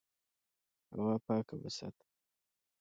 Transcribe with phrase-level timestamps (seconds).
[0.95, 2.05] هوا پاکه وساته.